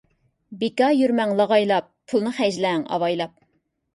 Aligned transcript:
بىكار 0.61 0.93
يۈرمەڭ 0.99 1.33
لاغايلاپ، 1.41 1.91
پۇلنى 2.13 2.33
خەجلەڭ 2.39 2.89
ئاۋايلاپ. 2.97 3.37